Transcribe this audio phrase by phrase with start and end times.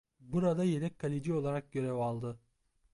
[0.19, 2.39] Burada yedek kaleci olarak görev aldı.